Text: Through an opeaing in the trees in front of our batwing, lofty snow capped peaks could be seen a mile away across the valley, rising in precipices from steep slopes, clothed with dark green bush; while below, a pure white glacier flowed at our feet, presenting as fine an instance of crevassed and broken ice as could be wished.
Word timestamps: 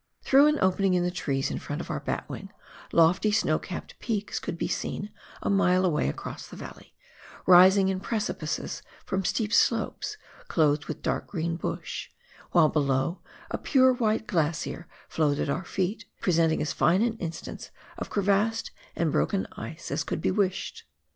Through 0.23 0.47
an 0.47 0.57
opeaing 0.61 0.95
in 0.95 1.03
the 1.03 1.11
trees 1.11 1.51
in 1.51 1.59
front 1.59 1.79
of 1.79 1.91
our 1.91 1.99
batwing, 1.99 2.49
lofty 2.91 3.31
snow 3.31 3.59
capped 3.59 3.99
peaks 3.99 4.39
could 4.39 4.57
be 4.57 4.67
seen 4.67 5.11
a 5.43 5.49
mile 5.51 5.85
away 5.85 6.09
across 6.09 6.47
the 6.47 6.55
valley, 6.55 6.95
rising 7.45 7.87
in 7.87 7.99
precipices 7.99 8.81
from 9.05 9.23
steep 9.23 9.53
slopes, 9.53 10.17
clothed 10.47 10.85
with 10.87 11.03
dark 11.03 11.27
green 11.27 11.55
bush; 11.55 12.09
while 12.49 12.67
below, 12.69 13.21
a 13.51 13.59
pure 13.59 13.93
white 13.93 14.25
glacier 14.25 14.87
flowed 15.07 15.37
at 15.37 15.51
our 15.51 15.63
feet, 15.65 16.05
presenting 16.19 16.63
as 16.63 16.73
fine 16.73 17.03
an 17.03 17.15
instance 17.17 17.69
of 17.99 18.09
crevassed 18.09 18.71
and 18.95 19.11
broken 19.11 19.45
ice 19.51 19.91
as 19.91 20.03
could 20.03 20.19
be 20.19 20.31
wished. 20.31 20.83